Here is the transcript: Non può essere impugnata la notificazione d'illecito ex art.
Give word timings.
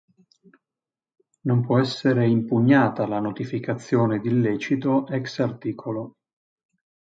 Non 1.41 1.61
può 1.63 1.77
essere 1.79 2.27
impugnata 2.27 3.05
la 3.05 3.19
notificazione 3.19 4.19
d'illecito 4.19 5.05
ex 5.05 5.37
art. 5.37 5.65